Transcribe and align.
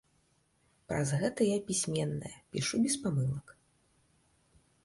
Праз 0.91 1.11
гэта 1.23 1.41
я 1.49 1.59
пісьменная, 1.69 2.33
пішу 2.57 2.75
без 2.87 2.95
памылак. 3.05 3.57